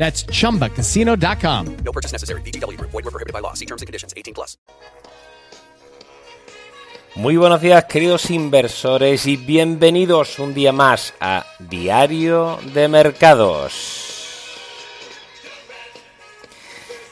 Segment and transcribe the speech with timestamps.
[0.00, 1.76] That's chumbacasino.com.
[1.84, 2.40] No purchase necessary.
[2.40, 2.90] VGW Group.
[2.90, 3.52] Void were prohibited by law.
[3.52, 4.14] See terms and conditions.
[4.16, 4.56] 18 plus.
[7.16, 13.82] Muy buenos días, queridos inversores, y bienvenidos un día más a Diario de Mercados.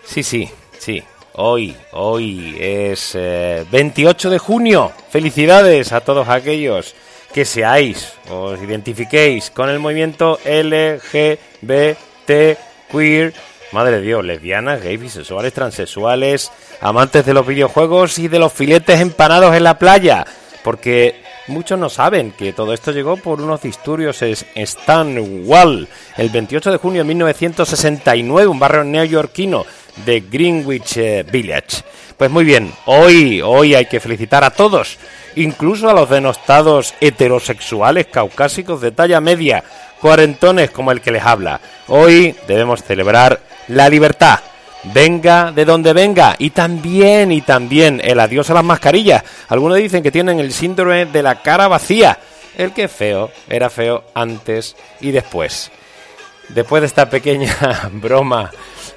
[0.04, 1.02] Sí, sí, sí.
[1.34, 4.92] Hoy, hoy es eh, 28 de junio.
[5.10, 6.94] Felicidades a todos aquellos
[7.34, 13.34] que seáis, os identifiquéis con el movimiento LGBT queer,
[13.72, 16.50] madre de Dios, lesbianas, gays, bisexuales, transexuales,
[16.80, 20.26] amantes de los videojuegos y de los filetes empanados en la playa,
[20.64, 26.72] porque muchos no saben que todo esto llegó por unos disturbios en Stonewall el 28
[26.72, 29.64] de junio de 1969, un barrio neoyorquino
[30.04, 31.82] de Greenwich eh, Village.
[32.16, 34.98] Pues muy bien, hoy, hoy hay que felicitar a todos,
[35.36, 39.62] incluso a los denostados heterosexuales caucásicos de talla media,
[40.00, 41.60] cuarentones como el que les habla.
[41.86, 44.40] Hoy debemos celebrar la libertad.
[44.84, 46.34] Venga de donde venga.
[46.38, 49.22] Y también, y también el adiós a las mascarillas.
[49.48, 52.18] Algunos dicen que tienen el síndrome de la cara vacía.
[52.56, 55.70] El que feo era feo antes y después.
[56.48, 57.54] Después de esta pequeña
[57.92, 58.50] broma,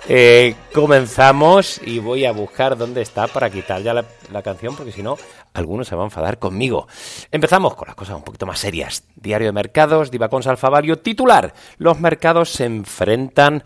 [0.07, 5.03] eh, comenzamos y voy a buscar dónde está para quitar ya la, canción, porque si
[5.03, 5.17] no,
[5.53, 6.87] algunos se van a enfadar conmigo.
[7.29, 9.03] Empezamos con las cosas un poquito más serias.
[9.15, 11.53] Diario de Mercados, Divacons Alfavalio, titular.
[11.77, 13.63] Los mercados se enfrentan,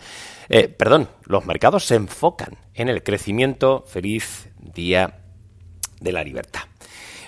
[0.49, 3.85] eh, perdón, los mercados se enfocan en el crecimiento.
[3.87, 5.19] Feliz día
[6.01, 6.63] de la libertad.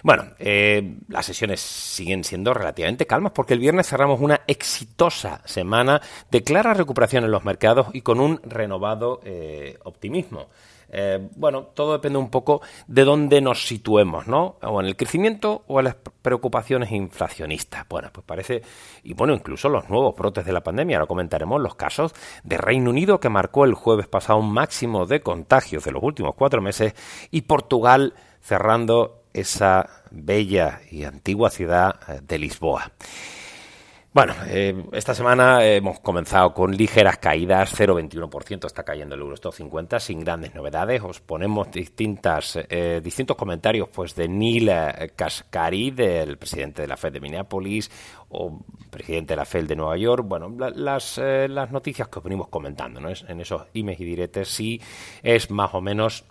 [0.04, 6.02] Bueno, eh, las sesiones siguen siendo relativamente calmas porque el viernes cerramos una exitosa semana
[6.32, 10.48] de clara recuperación en los mercados y con un renovado eh, optimismo.
[10.90, 14.58] Eh, bueno, todo depende un poco de dónde nos situemos, ¿no?
[14.62, 17.86] O en el crecimiento o en las preocupaciones inflacionistas.
[17.90, 18.62] Bueno, pues parece,
[19.04, 22.90] y bueno, incluso los nuevos brotes de la pandemia, ahora comentaremos los casos de Reino
[22.90, 26.96] Unido que marcó el jueves pasado un máximo de contagios de los últimos cuatro meses
[27.32, 32.92] y Portugal cerrando esa bella y antigua ciudad eh, de Lisboa.
[34.14, 40.00] Bueno, eh, esta semana hemos comenzado con ligeras caídas, 0,21% está cayendo el Eurostock 50
[40.00, 41.04] sin grandes novedades.
[41.04, 44.72] Os ponemos distintas, eh, distintos comentarios pues de Neil
[45.16, 47.92] Kashkari, del presidente de la Fed de Minneapolis
[48.30, 48.60] o
[48.90, 50.26] presidente de la Fed de Nueva York.
[50.26, 53.10] Bueno, la, las, noticias que os venimos comentando ¿no?
[53.10, 54.82] Es, en esos emails y diretes sí
[55.22, 56.26] es más o menos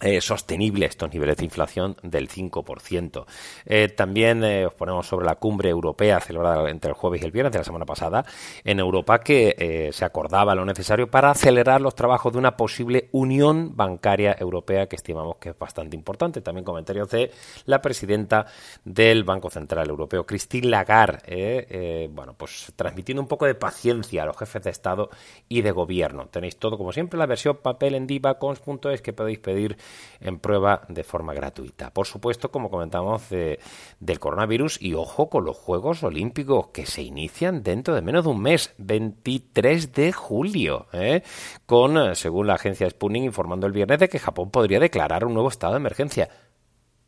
[0.00, 3.26] eh, sostenible estos niveles de inflación del 5%.
[3.64, 7.30] Eh, también eh, os ponemos sobre la cumbre europea celebrada entre el jueves y el
[7.30, 8.24] viernes de la semana pasada
[8.64, 13.08] en Europa que eh, se acordaba lo necesario para acelerar los trabajos de una posible
[13.12, 16.40] unión bancaria europea que estimamos que es bastante importante.
[16.40, 17.30] También comentarios de
[17.66, 18.46] la presidenta
[18.84, 24.36] del Banco Central Europeo, Christine Lagarde, bueno, pues transmitiendo un poco de paciencia a los
[24.36, 25.08] jefes de Estado
[25.48, 26.26] y de Gobierno.
[26.26, 29.76] Tenéis todo, como siempre, la versión papel en divacons.es que podéis pedir
[30.20, 31.90] en prueba de forma gratuita.
[31.92, 33.60] Por supuesto, como comentamos, de,
[34.00, 38.30] del coronavirus y ojo con los Juegos Olímpicos que se inician dentro de menos de
[38.30, 41.22] un mes, 23 de julio, ¿eh?
[41.66, 45.34] con, eh, según la agencia Sputnik, informando el viernes de que Japón podría declarar un
[45.34, 46.28] nuevo estado de emergencia.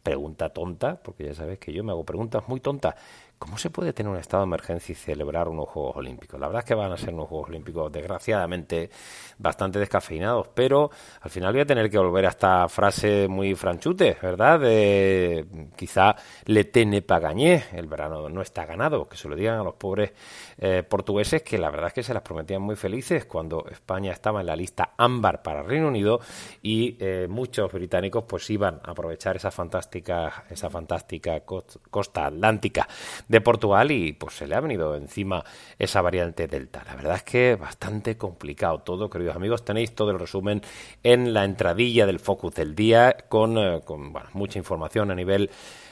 [0.02, 2.94] Pregunta tonta, porque ya sabes que yo me hago preguntas muy tontas.
[3.38, 6.40] ¿Cómo se puede tener un estado de emergencia y celebrar unos Juegos Olímpicos?
[6.40, 8.88] La verdad es que van a ser unos Juegos Olímpicos, desgraciadamente,
[9.36, 10.90] bastante descafeinados, pero
[11.20, 14.60] al final voy a tener que volver a esta frase muy franchute, ¿verdad?
[14.60, 16.16] De quizá
[16.46, 20.12] le tene pagañé, el verano no está ganado, que se lo digan a los pobres
[20.56, 24.40] eh, portugueses, que la verdad es que se las prometían muy felices cuando España estaba
[24.40, 26.20] en la lista ámbar para Reino Unido
[26.62, 32.88] y eh, muchos británicos pues iban a aprovechar esa fantástica, esa fantástica costa atlántica.
[33.28, 35.44] De Portugal y pues se le ha venido encima
[35.78, 36.82] esa variante Delta.
[36.86, 39.64] La verdad es que bastante complicado todo, queridos amigos.
[39.64, 40.62] Tenéis todo el resumen
[41.02, 45.50] en la entradilla del Focus del día con, eh, con mucha información a nivel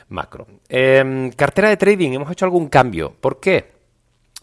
[0.08, 0.46] macro.
[0.68, 3.14] Em, cartera de trading, hemos hecho algún cambio.
[3.20, 3.74] ¿Por qué?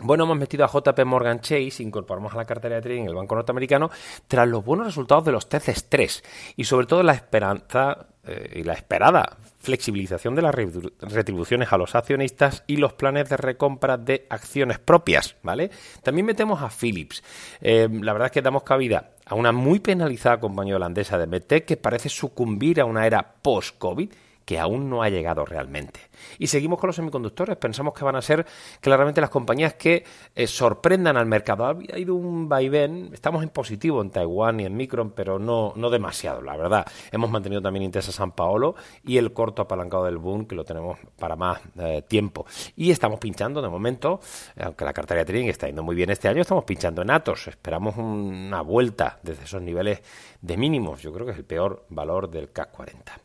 [0.03, 3.35] Bueno, hemos metido a JP Morgan Chase, incorporamos a la cartera de trading el banco
[3.35, 3.91] norteamericano,
[4.27, 6.23] tras los buenos resultados de los test estrés
[6.55, 11.95] y sobre todo la esperanza eh, y la esperada flexibilización de las retribuciones a los
[11.95, 15.69] accionistas y los planes de recompra de acciones propias, ¿vale?
[16.03, 17.23] También metemos a Philips.
[17.61, 21.65] Eh, la verdad es que damos cabida a una muy penalizada compañía holandesa de MedTech
[21.65, 24.11] que parece sucumbir a una era post-COVID
[24.51, 26.01] que aún no ha llegado realmente.
[26.37, 27.55] Y seguimos con los semiconductores.
[27.55, 28.45] Pensamos que van a ser
[28.81, 30.03] claramente las compañías que
[30.35, 31.63] eh, sorprendan al mercado.
[31.63, 33.11] Ha habido un vaivén.
[33.13, 36.85] Estamos en positivo en Taiwán y en Micron, pero no, no demasiado, la verdad.
[37.13, 38.75] Hemos mantenido también Intesa San Paolo
[39.05, 42.45] y el corto apalancado del boom, que lo tenemos para más eh, tiempo.
[42.75, 44.19] Y estamos pinchando de momento,
[44.59, 47.47] aunque la cartera de trading está yendo muy bien este año, estamos pinchando en Atos.
[47.47, 50.01] Esperamos una vuelta desde esos niveles
[50.41, 51.01] de mínimos.
[51.01, 53.21] Yo creo que es el peor valor del CAC 40.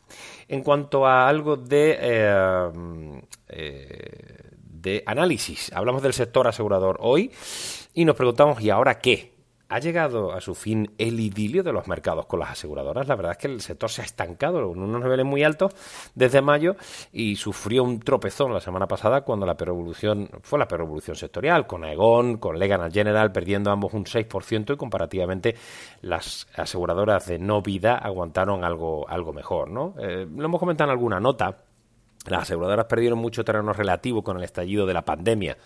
[0.47, 2.71] En cuanto a algo de, eh,
[3.49, 7.31] eh, de análisis, hablamos del sector asegurador hoy
[7.93, 9.36] y nos preguntamos, ¿y ahora qué?
[9.69, 13.07] Ha llegado a su fin el idilio de los mercados con las aseguradoras.
[13.07, 15.73] La verdad es que el sector se ha estancado en unos niveles muy altos
[16.15, 16.75] desde mayo
[17.11, 21.83] y sufrió un tropezón la semana pasada cuando la evolución fue la evolución sectorial, con
[21.83, 25.55] Aegon, con Legal General perdiendo ambos un 6% y comparativamente
[26.01, 29.69] las aseguradoras de no vida aguantaron algo, algo mejor.
[29.69, 29.95] ¿no?
[29.99, 31.57] Eh, lo hemos comentado en alguna nota.
[32.27, 35.57] Las aseguradoras perdieron mucho terreno relativo con el estallido de la pandemia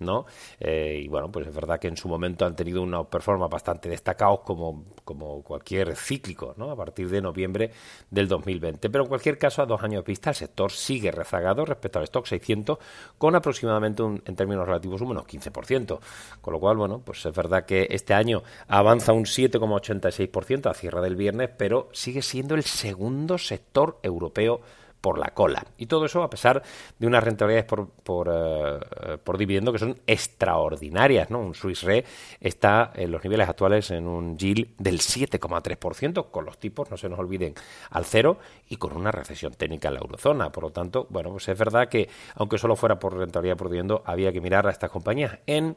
[0.00, 0.26] ¿no?
[0.58, 3.88] Eh, y bueno, pues es verdad que en su momento han tenido una performance bastante
[3.88, 6.70] destacados como, como cualquier cíclico, ¿no?
[6.70, 7.70] A partir de noviembre
[8.10, 8.90] del 2020.
[8.90, 12.26] Pero en cualquier caso, a dos años vista, el sector sigue rezagado respecto al stock
[12.26, 12.78] 600
[13.18, 15.98] con aproximadamente, un, en términos relativos, un menos 15%.
[16.40, 21.00] Con lo cual, bueno, pues es verdad que este año avanza un 7,86% a cierre
[21.02, 24.60] del viernes, pero sigue siendo el segundo sector europeo
[25.00, 25.64] por la cola.
[25.78, 26.62] Y todo eso a pesar
[26.98, 31.30] de unas rentabilidades por, por, eh, por, dividendo que son extraordinarias.
[31.30, 31.40] ¿no?
[31.40, 32.04] Un Swiss Re
[32.40, 37.08] está en los niveles actuales en un yield del 7,3%, con los tipos, no se
[37.08, 37.54] nos olviden,
[37.90, 38.38] al cero
[38.68, 40.50] y con una recesión técnica en la eurozona.
[40.52, 44.02] Por lo tanto, bueno, pues es verdad que aunque solo fuera por rentabilidad por dividendo,
[44.04, 45.76] había que mirar a estas compañías en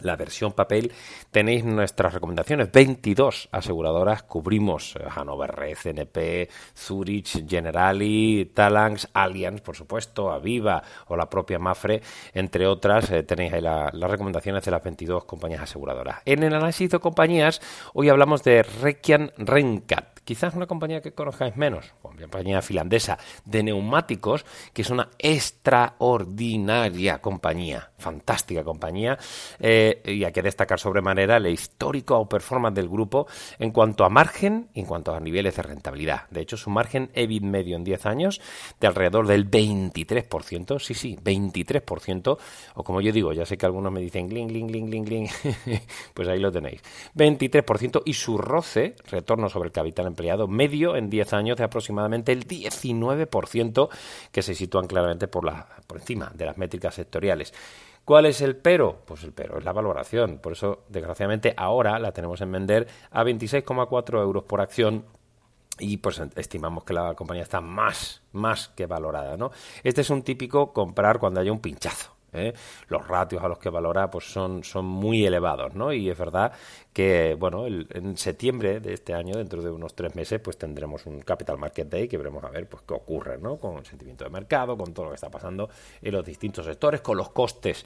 [0.00, 0.92] la versión papel
[1.30, 2.70] tenéis nuestras recomendaciones.
[2.72, 11.16] 22 aseguradoras cubrimos eh, Hanover Re, CNP, Zurich, Generali, Talanx, Allianz, por supuesto, Aviva o
[11.16, 12.02] la propia Mafre,
[12.32, 13.10] entre otras.
[13.10, 16.22] Eh, tenéis ahí las recomendaciones de las 22 compañías aseguradoras.
[16.24, 17.60] En el análisis de compañías,
[17.92, 24.44] hoy hablamos de Rekian Renkat quizás una compañía que conozcáis menos, compañía finlandesa de neumáticos,
[24.72, 29.18] que es una extraordinaria compañía, fantástica compañía,
[29.60, 33.26] eh, y hay que destacar sobremanera el histórico o performance del grupo
[33.58, 36.28] en cuanto a margen y en cuanto a niveles de rentabilidad.
[36.30, 38.40] De hecho, su margen EBIT medio en 10 años
[38.80, 42.38] de alrededor del 23%, sí, sí, 23%,
[42.74, 45.28] o como yo digo, ya sé que algunos me dicen gling, gling, gling, gling, gling,
[46.14, 46.80] pues ahí lo tenéis,
[47.14, 52.32] 23% y su roce, retorno sobre el capital empleado medio en 10 años de aproximadamente
[52.32, 53.88] el 19%,
[54.30, 57.52] que se sitúan claramente por, la, por encima de las métricas sectoriales.
[58.04, 59.02] ¿Cuál es el pero?
[59.06, 60.38] Pues el pero es la valoración.
[60.38, 65.04] Por eso, desgraciadamente, ahora la tenemos en vender a 26,4 euros por acción
[65.78, 69.36] y pues estimamos que la compañía está más, más que valorada.
[69.82, 72.13] Este es un típico comprar cuando haya un pinchazo.
[72.34, 72.52] ¿Eh?
[72.88, 75.92] Los ratios a los que valora pues son, son muy elevados, ¿no?
[75.92, 76.52] Y es verdad
[76.92, 81.20] que, bueno, en septiembre de este año, dentro de unos tres meses, pues tendremos un
[81.22, 83.56] Capital Market Day que veremos a ver pues qué ocurre, ¿no?
[83.56, 85.68] Con el sentimiento de mercado, con todo lo que está pasando
[86.00, 87.84] en los distintos sectores, con los costes,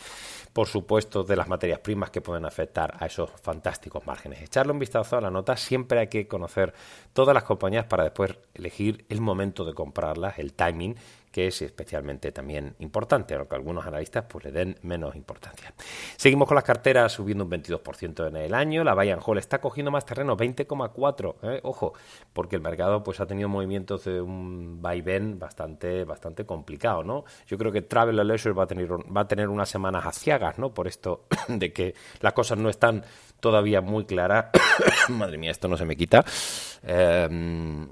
[0.52, 4.42] por supuesto, de las materias primas que pueden afectar a esos fantásticos márgenes.
[4.42, 6.74] Echarle un vistazo a la nota, siempre hay que conocer
[7.12, 10.96] todas las compañías para después elegir el momento de comprarlas, el timing
[11.38, 15.72] que es especialmente también importante, aunque algunos analistas pues le den menos importancia.
[16.16, 19.92] Seguimos con las carteras subiendo un 22% en el año, la Bayern Hall está cogiendo
[19.92, 21.60] más terreno, 20,4, ¿eh?
[21.62, 21.92] ojo,
[22.32, 27.24] porque el mercado pues ha tenido movimientos de un vaivén bastante bastante complicado, ¿no?
[27.46, 30.74] Yo creo que Travel Leisure va a tener va a tener unas semanas aciagas, ¿no?
[30.74, 33.04] Por esto de que las cosas no están
[33.38, 34.46] todavía muy claras.
[35.08, 36.24] Madre mía, esto no se me quita.
[36.82, 37.86] Eh,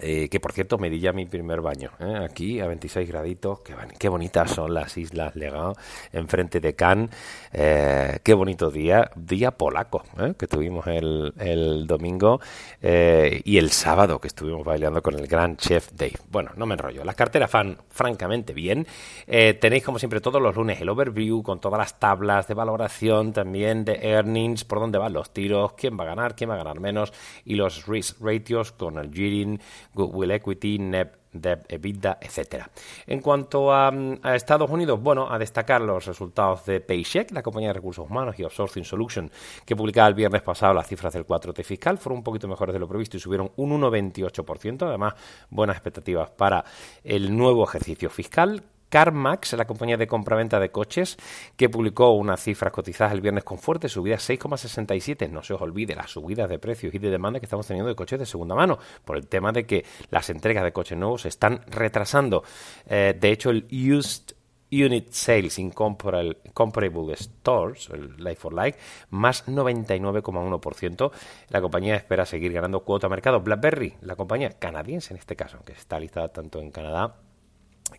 [0.00, 2.18] Eh, que por cierto me ya mi primer baño ¿eh?
[2.24, 3.60] aquí a 26 graditos.
[3.98, 5.74] Qué, bonitas son las islas Legado
[6.12, 7.10] enfrente de Cannes.
[7.52, 10.02] Eh, qué bonito día día polaco
[10.38, 12.40] que tuvimos el, el domingo
[12.82, 16.18] y el sábado que estuvimos bailando con el gran chef Dave.
[16.30, 17.04] Bueno no me enrollo.
[17.04, 18.86] Las carteras van francamente bien.
[19.26, 23.84] Tenéis como siempre todos los lunes el overview con todas las tablas de valoración también
[23.84, 26.80] de earnings por dónde van los tiros quién va a ganar quién va a ganar
[26.80, 27.12] menos
[27.44, 29.60] y los risk ratios con el Girin
[29.94, 32.70] Goodwill Equity, Net Debt, EBITDA, etcétera.
[33.06, 37.70] En cuanto a, a, Estados Unidos, bueno, a destacar los resultados de Paycheck, la compañía
[37.70, 39.30] de recursos humanos y Outsourcing Solution,
[39.64, 42.78] que publicaba el viernes pasado las cifras del 4T fiscal, fueron un poquito mejores de
[42.78, 44.86] lo previsto y subieron un 1,28%.
[44.86, 45.14] Además,
[45.48, 46.64] buenas expectativas para
[47.02, 48.62] el nuevo ejercicio fiscal.
[48.92, 51.16] CarMax, la compañía de compraventa de coches,
[51.56, 55.30] que publicó unas cifras cotizadas el viernes con fuerte subida 6,67.
[55.30, 57.94] No se os olvide las subidas de precios y de demanda que estamos teniendo de
[57.94, 61.28] coches de segunda mano, por el tema de que las entregas de coches nuevos se
[61.28, 62.44] están retrasando.
[62.86, 64.34] Eh, de hecho, el Used
[64.70, 71.12] Unit Sales in Comparable, Stores, el Life for Like, más 99,1%.
[71.48, 73.40] La compañía espera seguir ganando cuota a mercado.
[73.40, 77.16] BlackBerry, la compañía canadiense en este caso, que está listada tanto en Canadá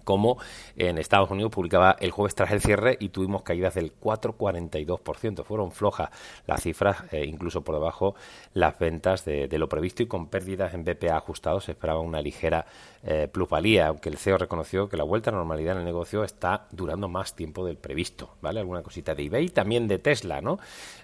[0.04, 0.38] como
[0.76, 5.44] en Estados Unidos publicaba el jueves tras el cierre y tuvimos caídas del 4,42%.
[5.44, 6.10] Fueron flojas
[6.48, 8.16] las cifras, eh, incluso por debajo
[8.54, 12.66] las ventas de, lo previsto y con pérdidas en BPA ajustados se esperaba una ligera
[13.04, 16.68] eh, plusvalía, aunque el CEO reconoció que la vuelta a normalidad en el negocio está
[16.72, 18.36] durando más tiempo del previsto.
[18.42, 18.60] ¿vale?
[18.60, 20.42] Alguna cosita de eBay, también de Tesla.
[20.42, 20.60] ¿no?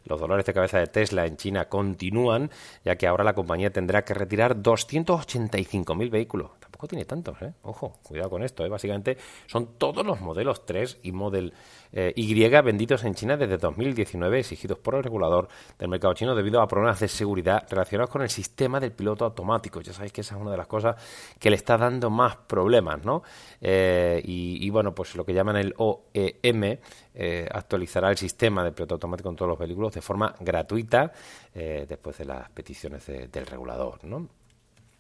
[0.06, 2.50] Los dolores de cabeza de Tesla en China continúan,
[2.84, 7.54] ya que ahora la compañía tendrá que retirar 285.000 vehículos tampoco tiene tantos, ¿eh?
[7.64, 8.70] Ojo, cuidado con esto, ¿eh?
[8.70, 9.18] Básicamente
[9.48, 11.54] son todos los modelos 3 y Model
[11.92, 16.62] eh, Y vendidos en China desde 2019, exigidos por el regulador del mercado chino debido
[16.62, 19.82] a problemas de seguridad relacionados con el sistema del piloto automático.
[19.82, 20.96] Ya sabéis que esa es una de las cosas
[21.38, 23.24] que le está dando más problemas, ¿no?
[23.60, 26.80] Eh, y, bueno, pues lo que llaman el OEM
[27.14, 31.12] eh, actualizará el sistema del piloto automático en todos los vehículos de forma gratuita
[31.54, 34.39] eh, después de las peticiones de, del regulador, ¿no?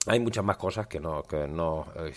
[0.10, 2.14] Hay muchas más cosas que no, que no eh,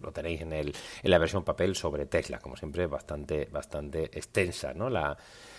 [0.00, 4.72] lo tenéis en, el, en la versión papel sobre Tesla, como siempre, bastante, bastante extensa,
[4.72, 4.88] ¿no?
[4.88, 5.16] La,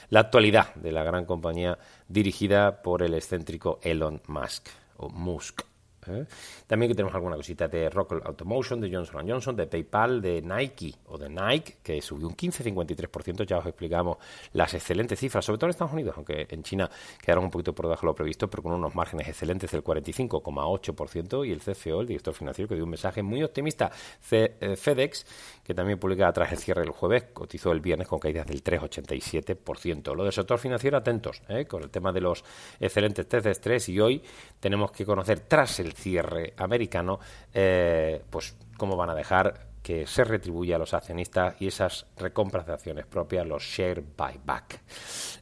[0.09, 5.63] la actualidad de la gran compañía dirigida por el excéntrico Elon Musk, o Musk.
[6.09, 6.25] ¿Eh?
[6.65, 10.95] También que tenemos alguna cosita de Rockwell Automotion, de Johnson Johnson, de PayPal, de Nike
[11.07, 13.45] o de Nike, que subió un 15-53%.
[13.45, 14.17] Ya os explicamos
[14.53, 16.89] las excelentes cifras, sobre todo en Estados Unidos, aunque en China
[17.21, 21.47] quedaron un poquito por debajo de lo previsto, pero con unos márgenes excelentes del 45,8%.
[21.47, 23.91] Y el CFO, el director financiero, que dio un mensaje muy optimista.
[24.31, 25.25] Eh, FedEx,
[25.63, 30.15] que también publica tras el cierre del jueves, cotizó el viernes con caídas del 3,87%.
[30.15, 31.65] Lo del sector financiero, atentos ¿eh?
[31.65, 32.43] con el tema de los
[32.79, 33.89] excelentes test de estrés.
[33.89, 34.21] Y hoy
[34.59, 37.19] tenemos que conocer, tras el cierre americano,
[37.53, 42.65] eh, pues cómo van a dejar que se retribuya a los accionistas y esas recompras
[42.65, 44.81] de acciones propias, los share buyback.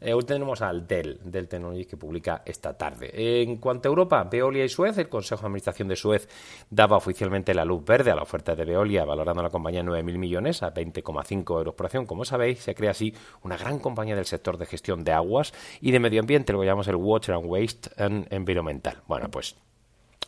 [0.02, 3.10] Eh, hoy tenemos al Dell, Dell Technologies, que publica esta tarde.
[3.42, 6.30] En cuanto a Europa, Veolia y Suez, el Consejo de Administración de Suez
[6.70, 9.88] daba oficialmente la luz verde a la oferta de Veolia, valorando a la compañía en
[9.88, 12.06] 9.000 millones a 20,5 euros por acción.
[12.06, 15.90] Como sabéis, se crea así una gran compañía del sector de gestión de aguas y
[15.90, 17.90] de medio ambiente, lo que llamamos el Water and Waste
[18.30, 19.02] Environmental.
[19.08, 19.56] Bueno, pues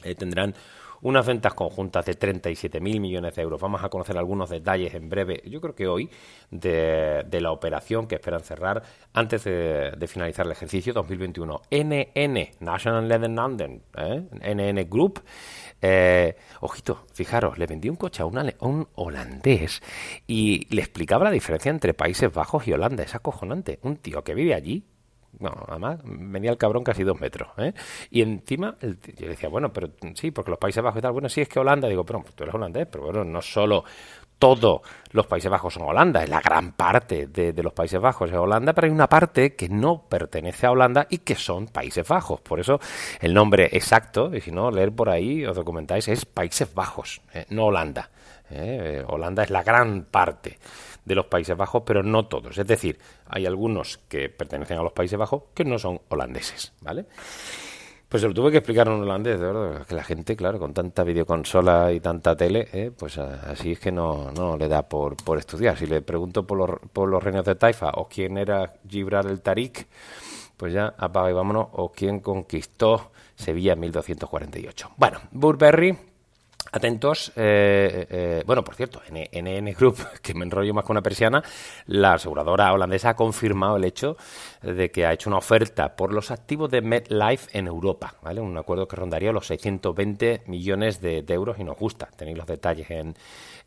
[0.04, 0.54] eh, tendrán
[1.02, 3.62] unas ventas conjuntas de 37.000 millones de euros.
[3.62, 6.10] Vamos a conocer algunos detalles en breve, yo creo que hoy,
[6.50, 11.62] de, de la operación que esperan cerrar antes de, finalizar el ejercicio 2021.
[11.72, 14.24] NN, National Leather London, ¿eh?
[14.56, 15.22] NN Group.
[15.82, 19.84] Eh, ojito, fijaros, le vendí un coche a, una, a, un holandés
[20.26, 23.04] y le explicaba la diferencia entre Países Bajos y Holanda.
[23.04, 23.80] Es acojonante.
[23.84, 24.86] Un tío que vive allí,
[25.40, 27.50] no, además, venía el cabrón casi dos metros.
[27.58, 27.74] ¿eh?
[28.10, 31.30] Y encima, el, yo decía, bueno, pero sí, porque los Países Bajos y tal, bueno,
[31.30, 33.84] sí es que Holanda, digo, pero tú eres holandés, pero bueno, no solo
[34.40, 38.36] todos los Países Bajos son Holanda, es la gran parte de, los Países Bajos es
[38.36, 42.42] Holanda, pero hay una parte que no pertenece a Holanda y que son Países Bajos.
[42.42, 42.80] Por eso
[43.20, 47.46] el nombre exacto, y si no, leer por ahí, os documentáis, es Países Bajos, ¿eh?
[47.50, 48.10] no Holanda.
[48.52, 49.04] ¿eh?
[49.08, 50.60] Holanda es la gran parte
[51.04, 52.58] de los Países Bajos, pero no todos.
[52.58, 57.06] Es decir, hay algunos que pertenecen a los Países Bajos que no son holandeses, ¿vale?
[58.10, 60.60] Pues se lo tuve que explicar a un holandés, de verdad, que la gente, claro,
[60.60, 64.88] con tanta videoconsola y tanta tele, eh, pues así es que no, no le da
[64.88, 65.78] por, por estudiar.
[65.78, 69.42] Si le pregunto por los, por los reinos de Taifa o quién era Gibral el
[69.42, 69.88] Tarik,
[70.56, 74.92] pues ya apaga y vámonos, o quién conquistó Sevilla en 1248.
[74.96, 75.98] Bueno, Burberry
[76.72, 81.42] Atentos, eh, eh, bueno, por cierto, NN Group, que me enrollo más con una persiana,
[81.86, 84.18] la aseguradora holandesa ha confirmado el hecho
[84.62, 88.42] de que ha hecho una oferta por los activos de MetLife en Europa, ¿vale?
[88.42, 92.08] Un acuerdo que rondaría los 620 millones de, euros y nos gusta.
[92.16, 93.16] Tenéis los detalles en,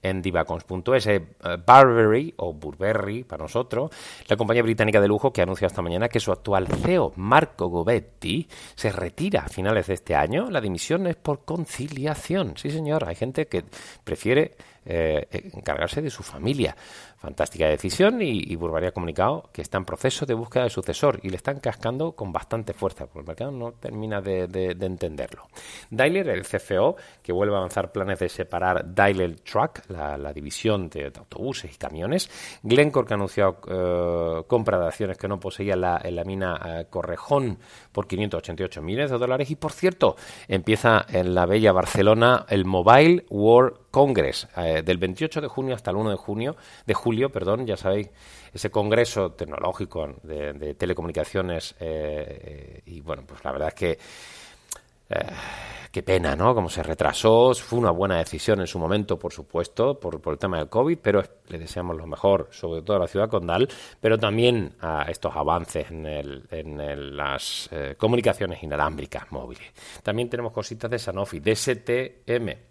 [0.02, 1.06] en divacons.es.
[1.06, 1.24] Eh,
[1.66, 3.90] Burberry, o Burberry para nosotros,
[4.26, 7.68] la compañía británica de lujo que ha anunciado esta mañana que su actual CEO, Marco
[7.68, 10.50] Gobetti, se retira a finales de este año.
[10.50, 12.54] La dimisión es por conciliación.
[12.56, 13.64] Sí, señor, hay gente que
[14.04, 14.52] prefiere
[14.84, 16.76] eh, encargarse de su familia.
[17.20, 21.28] Fantástica decisión y, y, ha comunicado que está en proceso de búsqueda de sucesor y
[21.28, 25.46] le están cascando con bastante fuerza, porque el mercado no termina de, de, de entenderlo.
[25.90, 31.10] Daimler, el CFO, que vuelve a avanzar planes de separar Daimler Truck, la, división de,
[31.10, 32.30] de, autobuses y camiones.
[32.62, 36.58] Glencore, que ha anunciado eh, compra de acciones que no poseía la, en la mina
[36.64, 37.58] eh, Correjón
[37.92, 39.50] por 588 millones de dólares.
[39.50, 40.16] Y por cierto,
[40.48, 45.90] empieza en la bella Barcelona el Mobile World Congress eh, del 28 de junio hasta
[45.90, 46.56] el 1 de junio
[46.86, 48.10] de julio, perdón, ya sabéis,
[48.52, 53.98] ese congreso tecnológico de, de telecomunicaciones eh, y bueno, pues la verdad es que
[55.10, 55.26] eh,
[55.90, 56.54] qué pena, ¿no?
[56.54, 60.58] Como se retrasó, fue una buena decisión en su momento, por supuesto, por, el tema
[60.58, 63.68] del COVID, pero le deseamos lo mejor, sobre todo a la ciudad condal,
[64.00, 69.72] pero también a estos avances en, el, en las eh, comunicaciones inalámbricas móviles.
[70.04, 72.69] También tenemos cositas de Sanofi, de STM,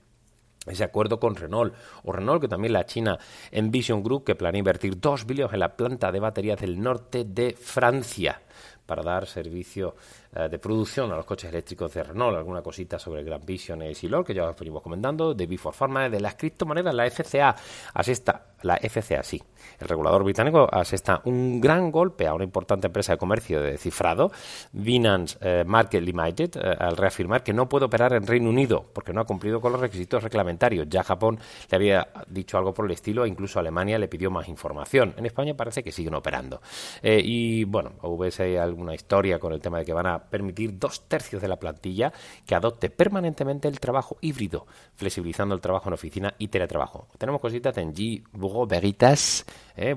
[0.65, 1.73] ese acuerdo con Renault,
[2.03, 3.17] o Renault, que también la China
[3.51, 7.53] Envision Group, que planea invertir 2 billones en la planta de baterías del norte de
[7.53, 8.41] Francia
[8.85, 9.95] para dar servicio
[10.31, 14.23] de producción a los coches eléctricos de Renault, alguna cosita sobre Grand Vision y Silor,
[14.23, 17.55] que ya os venimos comentando, de Before Pharma, de las criptomonedas, la FCA,
[17.93, 19.41] asesta, la FCA sí,
[19.79, 24.31] el regulador británico asesta un gran golpe a una importante empresa de comercio de cifrado,
[24.71, 29.13] Binance eh, Market Limited, eh, al reafirmar que no puede operar en Reino Unido porque
[29.13, 30.87] no ha cumplido con los requisitos reglamentarios.
[30.89, 34.47] Ya Japón le había dicho algo por el estilo e incluso Alemania le pidió más
[34.47, 35.13] información.
[35.17, 36.61] En España parece que siguen operando.
[37.01, 41.07] Eh, y bueno, hubiese alguna historia con el tema de que van a permitir dos
[41.07, 42.11] tercios de la plantilla
[42.45, 47.07] que adopte permanentemente el trabajo híbrido, flexibilizando el trabajo en oficina y teletrabajo.
[47.17, 48.23] Tenemos cositas en G.
[48.67, 49.45] Veritas,
[49.79, 49.95] eh,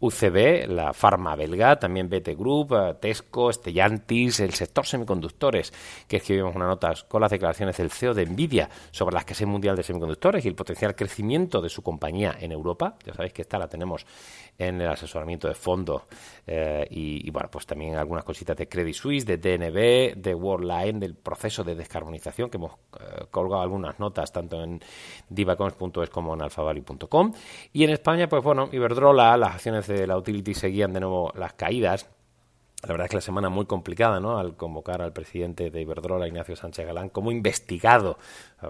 [0.00, 5.72] UCB, la farma belga, también BT Group, eh, Tesco, Stellantis, el sector semiconductores,
[6.06, 9.76] que escribimos una nota con las declaraciones del CEO de Nvidia sobre la escasez mundial
[9.76, 12.96] de semiconductores y el potencial crecimiento de su compañía en Europa.
[13.04, 14.06] Ya sabéis que esta la tenemos
[14.58, 16.02] en el asesoramiento de fondos
[16.46, 21.14] eh, y, bueno, pues también algunas cositas de Credit Suisse, de DNB, de Worldline, del
[21.14, 24.80] proceso de descarbonización, que hemos eh, colgado algunas notas tanto en
[25.28, 27.32] divacons.es como en alfavali.com.
[27.72, 32.08] Y en España, pues Iberdrola, las acciones de la utility seguían de nuevo las caídas.
[32.82, 34.38] La verdad es que la semana muy complicada, ¿no?
[34.38, 38.18] Al convocar al presidente de Iberdrola, Ignacio Sánchez Galán, como investigado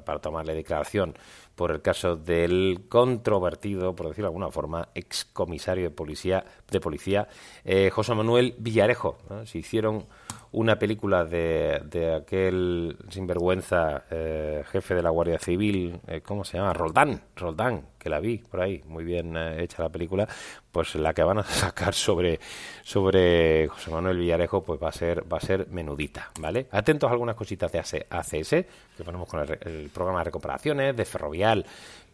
[0.07, 1.15] para tomarle declaración
[1.55, 7.29] por el caso del controvertido, por decirlo de alguna forma, excomisario de policía, de policía
[7.65, 9.19] eh, José Manuel Villarejo.
[9.45, 10.07] Se hicieron
[10.53, 16.57] una película de, de aquel sinvergüenza eh, jefe de la Guardia Civil, eh, ¿cómo se
[16.57, 16.73] llama?
[16.73, 20.27] Roldán, Roldán, que la vi por ahí, muy bien eh, hecha la película,
[20.73, 22.41] pues la que van a sacar sobre,
[22.83, 26.67] sobre José Manuel Villarejo, pues va a ser, va a ser menudita, ¿vale?
[26.71, 31.05] Atentos a algunas cositas de ACS, que ponemos con el, el programa de recuperaciones, de
[31.05, 31.67] Ferrovial,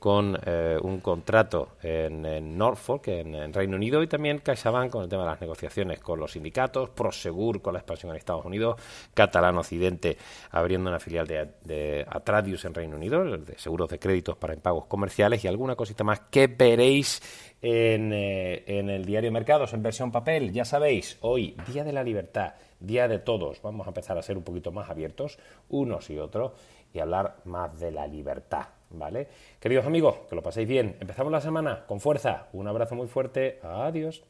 [0.04, 5.08] con eh, un contrato en, Norfolk, en, en, Reino Unido, y también CaixaBank con el
[5.08, 8.78] tema de las negociaciones con los sindicatos, Prosegur con la expansión en Estados Unidos,
[9.14, 10.18] Catalán Occidente
[10.50, 14.84] abriendo una filial de, de Atradius en Reino Unido, de seguros de créditos para impagos
[14.84, 17.22] comerciales y alguna cosita más que veréis
[17.62, 20.52] en, eh, en el diario Mercados en versión papel.
[20.52, 24.36] Ya sabéis, hoy, Día de la Libertad, Día de Todos, vamos a empezar a ser
[24.36, 25.38] un poquito más abiertos
[25.70, 26.52] unos y otros
[26.92, 28.66] y hablar más de la libertad.
[28.96, 29.28] ¿Vale?
[29.60, 30.96] Queridos amigos, que lo paséis bien.
[31.00, 32.48] Empezamos la semana con fuerza.
[32.52, 33.58] Un abrazo muy fuerte.
[33.62, 34.24] Adiós.